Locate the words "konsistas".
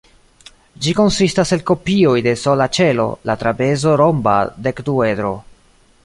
0.99-1.51